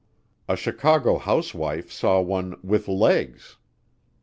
[0.49, 3.57] A Chicago housewife saw one "with legs."